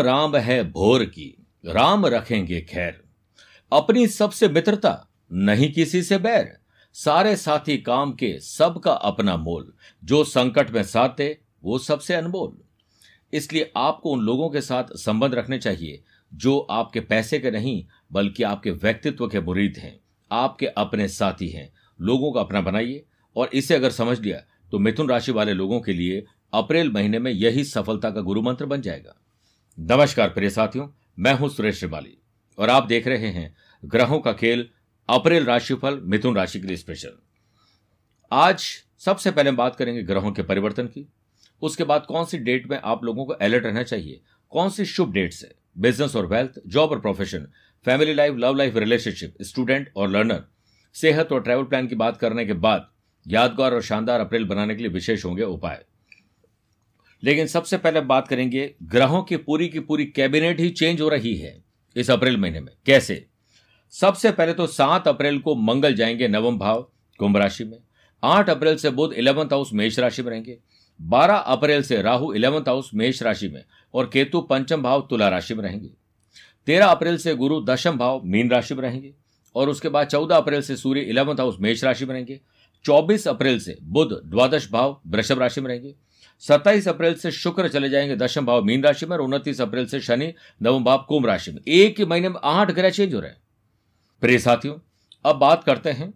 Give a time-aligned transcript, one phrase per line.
[0.00, 3.04] राम राम है भोर की, राम रखेंगे खैर।
[3.72, 6.58] अपनी सबसे मित्रता, नहीं किसी से बैर।
[6.92, 9.74] सारे साथी काम के सबका अपना मोल।
[10.04, 12.58] जो संकट में साथ वो सबसे अनमोल।
[13.32, 16.04] इसलिए आपको उन लोगों के साथ संबंध रखने चाहिए,
[16.34, 20.00] जो आपके पैसे के नहीं, बल्कि आपके व्यक्तित्व के मुरीद हैं।
[20.32, 23.04] आपके अपने साथी हैं। लोगों का अपना बनाइए।
[23.36, 26.24] और इसे अगर समझ लिया तो मिथुन राशि वाले लोगों के लिए
[26.54, 29.25] अप्रैल महीने में यही सफलता का गुरु मंत्र बन जाएगा।
[29.78, 30.86] नमस्कार प्रिय साथियों,
[31.18, 32.16] मैं हूँ सुरेश श्रिवाली
[32.58, 34.64] और आप देख रहे हैं ग्रहों का खेल
[35.08, 37.12] अप्रैल राशिफल मिथुन राशि के लिए स्पेशल
[38.32, 38.64] आज
[38.98, 41.06] सबसे पहले बात करेंगे ग्रहों के परिवर्तन की।
[41.62, 44.20] उसके बाद कौन सी डेट में आप लोगों को अलर्ट रहना चाहिए?
[44.52, 45.50] कौन सी शुभ डेट्स है?
[45.78, 47.46] बिज़नेस और वेल्थ जॉब और profession
[47.86, 50.42] family life love life relationship student और लर्नर
[50.94, 52.88] सेहत और ट्रैवल प्लान की बात करने के बाद
[53.26, 55.84] यादगार और शानदार अप्रैल बनाने के लिए विशेष होंगे उपाय।
[57.22, 61.34] लेकिन सबसे पहले बात करेंगे, ग्रहों की पूरी की पूरी कैबिनेट ही चेंज हो रही
[61.34, 61.64] है
[61.96, 63.26] इस अप्रैल महीने में। कैसे?
[63.90, 67.78] सबसे पहले तो सात अप्रैल को मंगल जाएँगे नवम भाव कुंभ राशि में।
[68.24, 70.58] आठ अप्रैल से बुध इलेवंथ हाउस मेष राशि में रहेंगे।
[71.02, 75.54] बारह अप्रैल से राहु इलेवंथ हाउस मेष राशि में और केतु पंचम भाव तुला राशि
[75.54, 75.90] में रहेंगे।
[76.66, 79.14] तेरह अप्रैल से गुरु दशम भाव मीन राशि में रहेंगे
[79.54, 82.40] और उसके बाद चौदह अप्रैल से सूर्य इलेवंथ हाउस मेष राशि में रहेंगे।
[82.84, 85.94] चौबीस अप्रैल से बुध द्वादश भाव वृषभ राशि में रहेंगे।
[86.38, 90.00] सत्ताईस अप्रैल से शुक्र चले जाएँगे दशम भाव मीन राशि में और उनतीस अप्रैल से
[90.00, 93.30] शनि नवम भाव कुंभ राशि में। एक ही महीने में आठ ग्रह चेंज हो रहे
[93.30, 93.40] हैं।
[94.20, 94.74] प्रिय साथियों,
[95.24, 96.14] अब बात करते हैं।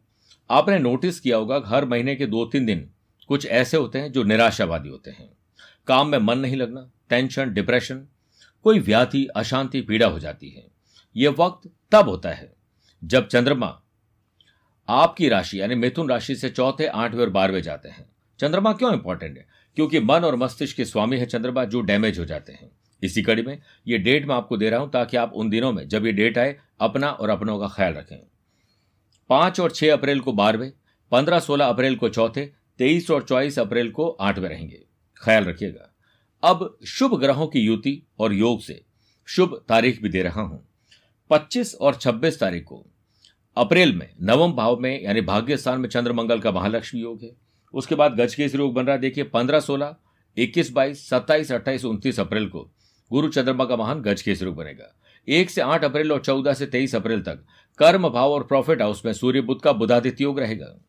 [0.51, 2.91] आपने नोटिस किया होगा, हर महीने के दो तीन दिन
[3.29, 5.31] कुछ ऐसे होते हैं जो निराशावादी होते हैं।
[5.87, 8.07] काम में मन नहीं लगना टेंशन डिप्रेशन
[8.65, 10.67] कोई व्याधि, अशांति, पीड़ा हो जाती है।
[11.17, 12.53] यह वक्त तब होता है
[13.05, 13.83] जब चंद्रमा
[14.89, 18.07] आपकी राशि, यानी मिथुन राशि से चौथे, आठवें और बारहवें जाते हैं।
[18.39, 19.60] चंद्रमा क्यों इंपॉर्टेंट है?
[19.77, 22.71] क्योंकि मन और मस्तिष्क के स्वामी है चंद्रमा, जो डैमेज हो जाते हैं।
[23.03, 25.89] इसी कड़ी में ये डेट मैं आपको दे रहा हूँ ताकि आप उन दिनों में,
[25.89, 28.19] जब ये डेट आए, अपना और अपनों का ख्याल रखें।
[29.31, 30.73] पाँच और छह अप्रैल को बारहवें,
[31.13, 32.47] पंद्रह सोलह अप्रैल को चौथे,
[32.79, 34.83] तेईस और चौबीस अप्रैल को आठवें रहेंगे।
[35.17, 35.95] ख्याल रखिएगा।
[36.43, 38.85] अब शुभ ग्रहों की युति और योग से
[39.27, 40.69] शुभ तारीख भी दे रहा हूँ।
[41.31, 42.87] 25 और 26 तारीख को
[43.57, 47.50] अप्रैल में, नवम भाव में, यानी भाग्य स्थान में चंद्र मंगल का महालक्ष्मी योग है।
[47.75, 49.97] उसके बाद गजकेश योग बन रहा है। देखिए, पंद्रह सोलह,
[50.37, 52.71] इक्कीस बाईस, सत्ताईस, अट्ठाईस, उनतीस अप्रैल को
[53.13, 54.97] गुरु चंद्रमा का महान गज गजकेश योग बनेगा।
[55.29, 57.45] एक से आठ अप्रैल और चौदह से तेईस अप्रैल तक
[57.79, 60.81] कर्म, भाव और प्रॉफिट हाउस में सूर्य बुद्ध का बुधादित्य योग रहेगा।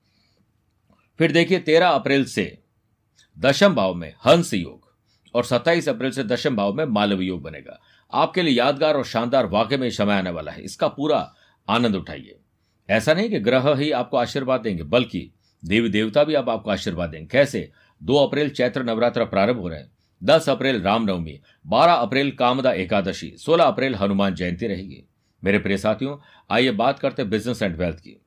[1.18, 2.58] फिर देखिए, तेरह अप्रैल से
[3.40, 4.96] दशम भाव में हंस योग
[5.36, 7.81] और सत्ताईस अप्रैल से दशम भाव में मालव योग बनेगा।
[8.14, 11.36] आपके लिए यादगार और शानदार वाक्य में समय आने वाला है। इसका पूरा
[11.70, 12.40] आनंद उठाइए।
[12.90, 15.31] ऐसा नहीं कि ग्रह ही आपको आशीर्वाद देंगे, बल्कि
[15.66, 17.72] देवी देवता भी आप आपको आशीर्वाद देंगे। कैसे?
[18.04, 19.92] दो अप्रैल चैत्र नवरात्र प्रारंभ हो रहे हैं।
[20.24, 25.04] दस अप्रैल रामनवमी, बारह अप्रैल कामदा एकादशी, सोलह अप्रैल हनुमान जयंती रहेगी।
[25.44, 26.18] मेरे प्रिय साथियों,
[26.52, 28.22] आइए बात करते बिज़नेस एंड वेल्थ की।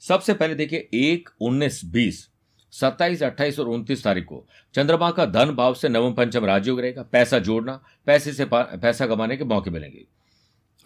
[0.00, 2.28] सबसे पहले देखिए, एक, उन्नीस, बीस,
[2.72, 7.02] सत्ताईस, अट्ठाईस और उनतीस तारीख को चंद्रमा का धन भाव से नवम पंचम राजयोग रहेगा।
[7.02, 10.04] पैसा जोड़ना, पैसे से पैसा कमाने के मौके मिलेंगे।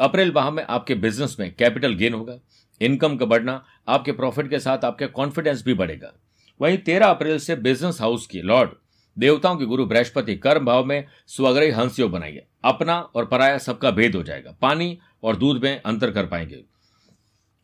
[0.01, 2.39] अप्रैल माह में आपके बिज़नेस में कैपिटल गेन होगा
[2.81, 6.13] इनकम का बढ़ना, आपके प्रॉफिट के साथ आपके कॉन्फिडेंस भी बढ़ेगा।
[6.61, 8.71] वहीं तेरह अप्रैल से बिज़नेस हाउस की लॉर्ड
[9.19, 13.91] देवताओं के गुरु बृहस्पति, कर्म भाव में स्वग्रही हंस योग बनाएँगे अपना और पराया सबका
[13.91, 16.65] भेद हो जाएगा। पानी और दूध में अंतर कर पाएँगे।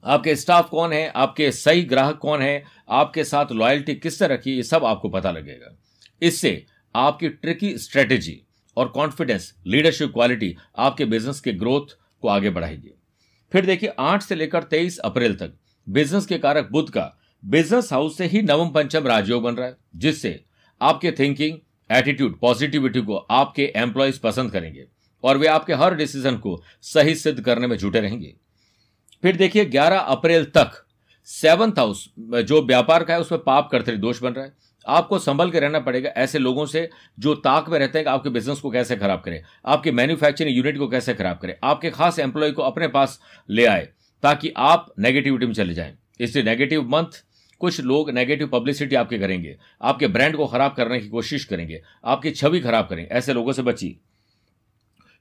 [0.04, 1.08] आपके स्टाफ कौन है?
[1.08, 2.64] आपके सही ग्राहक कौन है?
[2.90, 5.76] आपके साथ लॉयल्टी किससे रखी ये सब आपको पता लगेगा।
[6.22, 8.40] इससे आपकी ट्रिकी स्ट्रेटेजी
[8.76, 12.92] और कॉन्फिडेंस लीडरशिप क्वालिटी आपके बिज़नेस के ग्रोथ को आगे बढ़ाएगी
[13.52, 15.52] फिर देखिए, आठ से लेकर तेईस अप्रैल तक
[15.86, 17.12] बिज़नेस के कारक बुद्ध का
[17.42, 20.44] बिज़नेस हाउस से ही नवम पंचम राजयोग बन रहा है, जिससे
[20.80, 21.58] आपके थिंकिंग
[21.90, 24.86] एटीट्यूड पॉजिटिविटी को आपके एम्प्लॉयज़ पसंद करेंगे
[25.24, 28.34] और वे आपके हर डिसीज़न को सही सिद्ध करने में जुटे रहेंगे।
[29.22, 30.82] फिर देखिए 11 अप्रैल तक
[31.28, 34.52] सेवंथ हाउस जो व्यापार का है, उसमें पाप कर्तरी दोष बन रहा है।
[34.88, 36.88] आपको संभल के रहना पड़ेगा ऐसे लोगों से
[37.18, 40.78] जो ताक में रहते हैं कि आपके बिज़नेस को कैसे खराब करें, आपके मैन्युफैक्चरिंग यूनिट
[40.78, 43.88] को कैसे खराब करें, आपके खास एम्प्लॉय को अपने पास ले आए
[44.22, 47.22] ताकि आप नेगेटिविटी में चले जाएँ। इसलिए नेगेटिव मंथ
[47.60, 52.30] कुछ लोग नेगेटिव पब्लिसिटी आपके करेंगे, आपके ब्रांड को खराब करने की कोशिश करेंगे, आपकी
[52.30, 53.96] छवि खराब करेंगे ऐसे लोगों से बची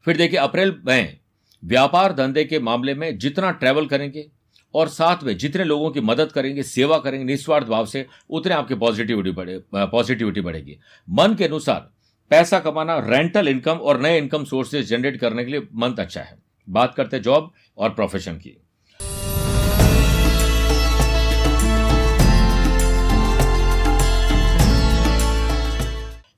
[0.05, 1.19] फिर देखिए, अप्रैल में
[1.63, 4.25] व्यापार धंधे के मामले में जितना ट्रैवल करेंगे
[4.75, 8.75] और साथ में जितने लोगों की मदद करेंगे, सेवा करेंगे, निस्वार्थ भाव से, उतने आपकी
[8.75, 10.77] पॉजिटिविटी बढ़े पॉजिटिविटी बढ़ेगी।
[11.09, 11.89] मन के अनुसार
[12.31, 16.37] पैसा कमाना रेंटल इनकम और नए इनकम सोर्सेज जनरेट करने के लिए मंथ अच्छा है।
[16.67, 18.57] बात करते जॉब और प्रोफेशन की।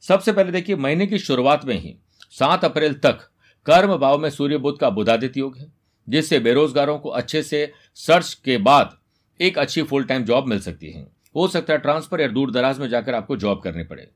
[0.01, 1.95] सबसे पहले देखिए, महीने की शुरुआत में ही
[2.31, 3.27] सात अप्रैल तक
[3.65, 5.76] कर्म भाव में सूर्य बुद्ध का बुधादित्य योग है।
[6.09, 8.97] जिससे बेरोजगारों को अच्छे से सर्च के बाद
[9.41, 12.79] एक अच्छी फुल टाइम जॉब मिल सकती है। हो सकता है ट्रांसफ़र या दूर दराज
[12.79, 14.07] में जाकर आपको जॉब करनी पड़े।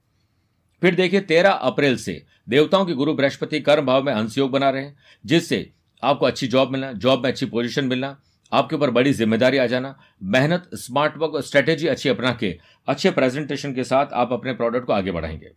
[0.82, 4.70] फिर देखिए, तेरह अप्रैल से देवताओं के गुरु बृहस्पति कर्म भाव में हंस योग बना
[4.70, 5.72] रहे हैं, जिससे
[6.04, 8.22] आपको अच्छी जॉब मिलना जॉब में अच्छी पोजीशन मिलना,
[8.52, 13.12] आपके ऊपर बड़ी ज़िम्मेदारी आ जाना, मेहनत स्मार्ट वर्क और स्ट्रेटेजी अच्छी अपना के, अच्छे
[13.12, 15.52] प्रेजेंटेशन के साथ आप अपने प्रोडक्ट को आगे बढ़ाएँगे।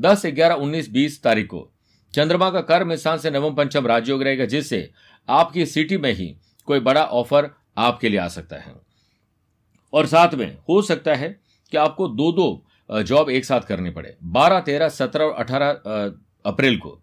[0.00, 1.72] दस, ग्यारह, उन्नीस, बीस तारीख को
[2.14, 4.90] चंद्रमा का कर्म स्थान से नवम, पंचम राजयोग रहेगा, जिससे
[5.28, 6.34] आपकी सिटी में ही
[6.68, 8.74] कोई बड़ा ऑफ़र आपके लिए आ सकता है।
[9.92, 11.28] और साथ में हो सकता है
[11.72, 15.68] कि आपको दो दो जॉब एक साथ करनी पड़े। बारह, तेरह, सत्रह और अठारह
[16.44, 17.00] अप्रैल को।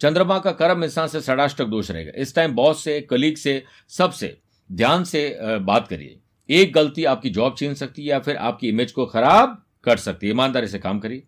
[0.00, 4.36] चंद्रमा का कर्म स्थान से षडाष्टक दोष रहेगा। इस टाइम बॉस से कलीग से सबसे
[4.70, 8.92] ध्यान से बात करिए। एक गलती आपकी जॉब छीन सकती है या फिर आपकी इमेज
[8.92, 11.22] को खराब कर सकती है। ईमानदारी से काम करिए।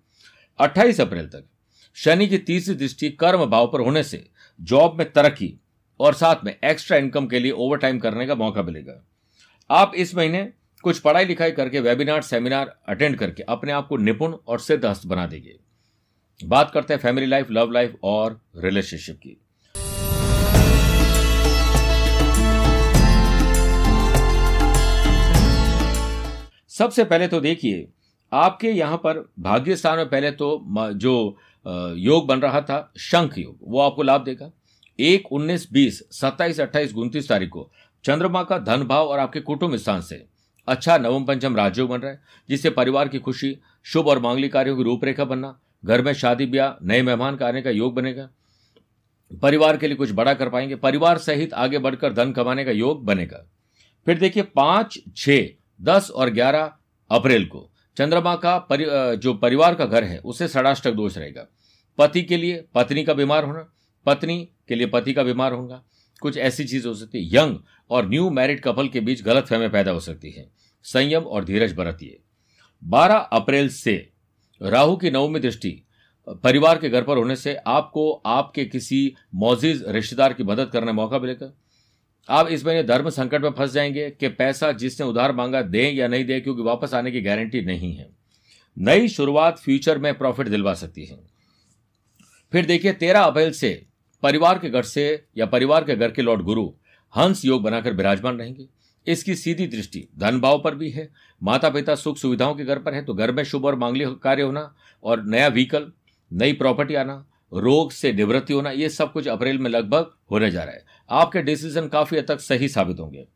[0.59, 1.45] 28 अप्रैल तक,
[1.97, 4.27] शनि की तीसरी दृष्टि कर्म भाव पर होने से
[4.61, 5.53] जॉब में तरक्की
[6.01, 9.03] और साथ में एक्स्ट्रा इनकम के लिए ओवर टाइम करने का मौका मिलेगा।
[9.71, 10.49] आप इस महीने
[10.85, 15.07] कुछ पढ़ाई लिखाई करके वेबिनार सेमिनार अटेंड करके अपने आप को निपुण और सिद्ध हस्त
[15.07, 15.55] बना देंगे।
[16.41, 19.41] बात करते हैं फैमिली लाइफ लव लाइफ और रिलेशनशिप की।
[26.71, 27.89] सबसे पहले तो देखिए,
[28.33, 30.65] आपके यहाँ पर भाग्य स्थान में पहले तो
[30.95, 31.37] जो
[31.67, 34.51] योग बन रहा था, शंख योग, वो आपको लाभ देगा।
[34.99, 37.71] एक उन्नीस बीस सत्ताईस अट्ठाईस उन्तीस तारीख को
[38.05, 40.25] चंद्रमा का धन भाव और आपके कुटुंब स्थान से।
[40.69, 43.57] अच्छा नवम पंचम राजयोग बन रहा है जिससे परिवार की खुशी
[43.87, 47.63] शुभ और मांगलिक कार्यों की रूपरेखा बनना घर में शादी ब्याह नए मेहमान का आने
[47.63, 48.29] का योग बनेगा।
[49.31, 53.05] परिवार के लिए कुछ बड़ा कर पाएँगे परिवार सहित आगे बढ़कर धन कमाने का योग
[53.05, 53.45] बनेगा।
[54.07, 55.39] फिर देखिए पाँच छ
[55.81, 56.73] दस और ग्यारह
[57.11, 58.87] अप्रैल को चंद्रमा का परि,
[59.17, 61.47] जो परिवार का घर है उसे षडाष्टक दोष रहेगा।
[61.99, 63.69] पति के लिए पत्नी का बीमार होना
[64.07, 65.85] पत्नी के लिए पति का बीमार होगा
[66.21, 67.59] कुछ ऐसी चीज़ हो सकती है। यंग
[67.91, 70.51] और न्यू मैरिड कपल के बीच गलत फहमें पैदा हो सकती है।
[70.83, 72.19] संयम और धीरज बरतिए।
[72.85, 74.11] 12 अप्रैल से
[74.63, 75.83] राहु की नवमी दृष्टि
[76.29, 80.93] परिवार के घर पर होने से आपको आपके किसी मोजिज रिश्तेदार की मदद करने का
[80.93, 81.53] मौका मिलेगा।
[82.29, 86.09] आप इस महीने धर्म संकट में फंस जाएँगे कि पैसा जिसने उधार मांगा दें या
[86.09, 88.09] नहीं दें, क्योंकि वापस आने की गारंटी नहीं है।
[88.79, 91.19] नई शुरुआत फ्यूचर में प्रॉफिट दिलवा सकती है।
[92.53, 93.87] फिर देखिए, तेरह अप्रैल से
[94.25, 95.05] परिवार के घर से
[95.39, 96.67] या परिवार के घर के लॉर्ड गुरु
[97.15, 98.67] हंस योग बनाकर विराजमान रहेंगे।
[99.07, 101.09] इसकी सीधी दृष्टि धन भाव पर भी है।
[101.43, 104.43] माता पिता सुख सुविधाओं के घर पर है तो घर में शुभ और मांगलिक कार्य
[104.43, 104.75] होना
[105.05, 105.91] और नया व्हीकल
[106.31, 110.63] नई प्रॉपर्टी आना, रोग से निवृत्ति होना, ये सब कुछ अप्रैल में लगभग होने जा
[110.65, 113.27] रहा है। आपके डिसीज़न काफ़ी हद तक सही साबित होंगे।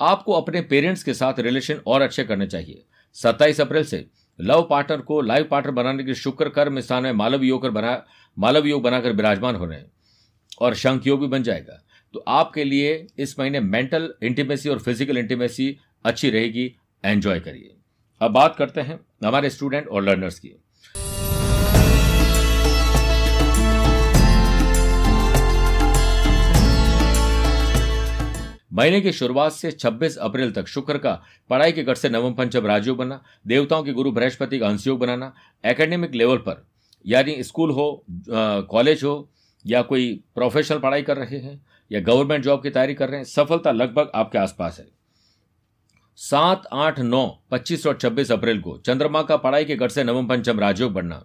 [0.00, 2.84] आपको अपने पेरेंट्स के साथ रिलेशन और अच्छे करने चाहिए।
[3.16, 4.06] सत्ताईस अप्रैल से
[4.38, 8.02] लव पार्टनर को लाइव पार्टनर बनाने के शुक्र कर्म स्थान में मालव योग बना,
[8.36, 9.90] मालव योग बनाकर विराजमान हो रहे हैं
[10.60, 11.80] और शंख योग भी बन जाएगा।
[12.14, 17.74] तो आपके लिए इस महीने मेंटल इंटीमेसी और फ़िज़िकल इंटीमेसी अच्छी रहेगी। एंजॉय करिए।
[18.20, 20.56] अब बात करते हैं हमारे स्टूडेंट और लर्नर्स की।
[28.72, 31.12] महीने की शुरुआत से 26 अप्रैल तक शुक्र का
[31.50, 35.32] पढ़ाई के घर से नवम पंचम राजयोग बनना देवताओं के गुरु बृहस्पति का अंशयोग बनाना
[35.64, 36.66] एकेडमिक लेवल पर,
[37.04, 38.04] यानी स्कूल हो
[38.70, 39.28] कॉलेज हो
[39.66, 43.24] या कोई प्रोफेशनल पढ़ाई कर रहे हैं, या गवर्नमेंट जॉब की तैयारी कर रहे हैं,
[43.24, 44.86] सफलता लगभग आपके आसपास है।
[46.18, 50.26] सात, आठ, नौ, पच्चीस और छब्बीस अप्रैल को चंद्रमा का पढ़ाई के घर से नवम
[50.26, 51.24] पंचम राजयोग बनना।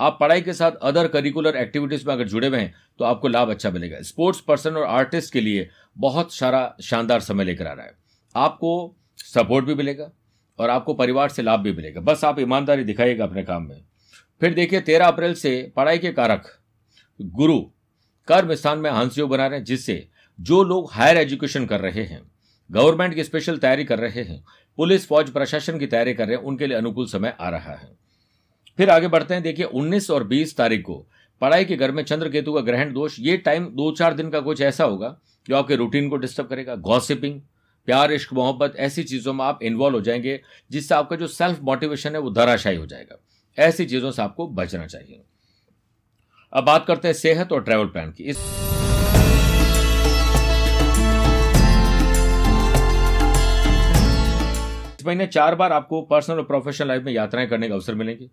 [0.00, 3.50] आप पढ़ाई के साथ अदर करिकुलर एक्टिविटीज़ में अगर जुड़े हुए हैं तो आपको लाभ
[3.50, 7.86] अच्छा मिलेगा। स्पोर्ट्स पर्सन और आर्टिस्ट के लिए बहुत सारा शानदार समय लेकर आ रहा
[7.86, 7.92] है।
[8.34, 10.10] आपको सपोर्ट भी मिलेगा
[10.58, 13.80] और आपको परिवार से लाभ भी मिलेगा। बस आप ईमानदारी दिखाइएगा अपने काम में।
[14.40, 16.50] फिर देखिए, तेरह अप्रैल से पढ़ाई के कारक
[17.20, 17.60] गुरु
[18.28, 20.08] कर्म स्थान में हंस योग बना रहे हैं, जिससे
[20.40, 22.22] जो लोग हायर एजुकेशन कर रहे हैं,
[22.72, 24.44] गवर्नमेंट की स्पेशल तैयारी कर रहे हैं,
[24.76, 27.96] पुलिस, फौज, प्रशासन की तैयारी कर रहे हैं, उनके लिए अनुकूल समय आ रहा है।
[28.76, 31.06] फिर आगे बढ़ते हैं, देखिए 19 और 20 तारीख को
[31.40, 34.40] पढ़ाई के घर में चंद्र केतु का ग्रहण दोष, ये टाइम दो चार दिन का
[34.40, 37.40] कुछ ऐसा होगा जो आपके रूटीन को डिस्टर्ब करेगा। गॉसिपिंग
[37.86, 42.12] प्यार, इश्क, मोहब्बत, ऐसी चीज़ों में आप इन्वॉल्व हो जाएँगे, जिससे आपका जो सेल्फ मोटिवेशन
[42.12, 43.18] है वो धराशायी हो जाएगा।
[43.58, 45.22] ऐसी चीज़ों से आपको बचना चाहिए।
[46.54, 48.36] अब बात करते हैं सेहत और ट्रैवल प्लान की। इस
[55.06, 58.30] महीने चार बार आपको पर्सनल और प्रोफेशनल लाइफ में यात्राएँ करने का अवसर मिलेंगे।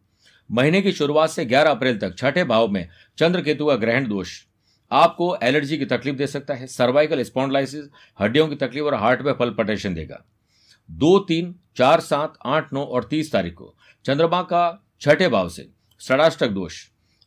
[0.52, 2.88] महीने की शुरुआत से 11 अप्रैल तक छठे भाव में
[3.18, 4.46] चंद्र केतु का ग्रहण दोष
[4.92, 7.86] आपको एलर्जी की तकलीफ़ दे सकता है सर्वाइकल स्पॉन्डलाइसिस
[8.22, 10.26] हड्डियों की तकलीफ़ और हार्ट में पटेशन देगा।
[10.92, 13.76] दो, तीन, चार, सात, आठ, नौ और तीस तारीख को
[14.06, 15.70] चंद्रमा का छठे भाव से
[16.02, 16.86] षडाष्टक दोष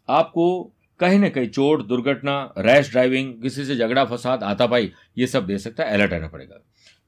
[0.09, 5.47] आपको कहीं ना कहीं चोट दुर्घटना रैश ड्राइविंग किसी से झगड़ा फसाद आतापाई ये सब
[5.47, 6.61] दे सकता है अलर्ट रहना पड़ेगा।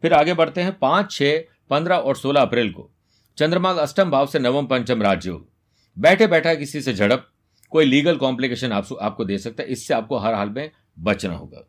[0.02, 1.38] फिर आगे बढ़ते हैं पाँच छह
[1.70, 2.90] पंद्रह और सोलह अप्रैल को
[3.38, 5.48] चंद्रमा अष्टम भाव से नवम पंचम राजयोग
[5.96, 7.26] बैठे बैठा किसी से झड़प
[7.72, 11.66] कोई लीगल कॉम्प्लिकेशन आप, आपको दे सकता है इससे आपको हर हाल में बचना होगा।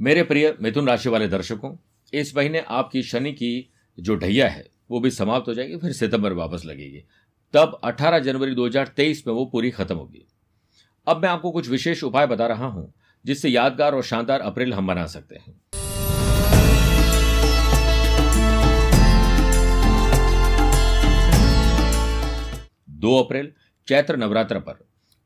[0.00, 1.76] मेरे प्रिय मिथुन राशि वाले दर्शकों
[2.12, 6.32] इस महीने आपकी शनि की जो ढैया है वो भी समाप्त हो जाएगी फिर सितंबर
[6.32, 7.04] वापस लगेगी।
[7.54, 10.26] तब 18 जनवरी 2023 में वो पूरी खत्म होगी।
[11.06, 12.92] अब मैं आपको कुछ विशेष उपाय बता रहा हूँ,
[13.24, 15.60] जिससे यादगार और शानदार अप्रैल हम बना सकते हैं।
[22.90, 23.52] दो अप्रैल,
[23.88, 24.72] चैत्र नवरात्र पर।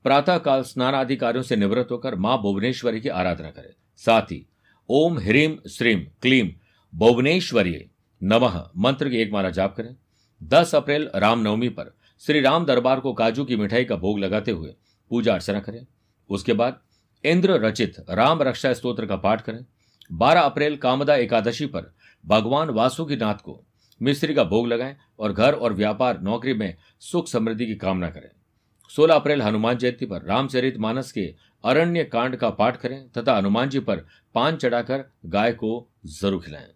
[0.05, 4.47] प्रातः काल स्नान आदि कार्यों से निवृत्त होकर माँ भुवनेश्वरी की आराधना करें। साथ ही,
[4.89, 6.51] ओम ह्रीम श्रीम क्लीम
[6.95, 7.91] भुवनेश्वरी
[8.23, 9.97] नमः मंत्र की एक माला जाप करें।
[10.43, 14.75] 10 अप्रैल, रामनवमी पर। श्री राम दरबार को काजू की मिठाई का भोग लगाते हुए
[15.15, 15.85] पूजा अर्चना करें।
[16.31, 16.81] उसके बाद
[17.25, 19.65] इंद्र रचित राम रक्षा स्तोत्र का पाठ करें।
[20.11, 21.93] 12 अप्रैल कामदा एकादशी पर
[22.25, 23.63] भगवान वासुकीनाथ को
[24.01, 28.31] मिस्त्री का भोग लगाएँ और घर और व्यापार, नौकरी में सुख समृद्धि की कामना करें।
[28.91, 33.69] 16 अप्रैल हनुमान जयंती पर रामचरित मानस के अरण्य कांड का पाठ करें तथा हनुमान
[33.69, 35.89] जी पर पान चढ़ाकर गाय को
[36.21, 36.74] ज़रूर खिलाएँ।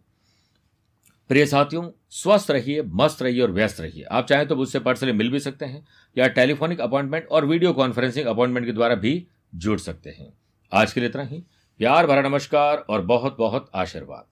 [1.29, 5.31] प्रिय साथियों, स्वस्थ रहिए, मस्त रहिए और व्यस्त रहिए। आप चाहें तो मुझसे पर्सनली मिल
[5.31, 5.87] भी सकते हैं,
[6.19, 10.33] या टेलीफोनिक अपॉइंटमेंट और वीडियो कॉन्फ्रेंसिंग अपॉइंटमेंट के द्वारा भी जुड़ सकते हैं।
[10.73, 11.43] आज के लिए इतना ही।
[11.79, 14.25] प्यार भरा नमस्कार और बहुत बहुत आशीर्वाद।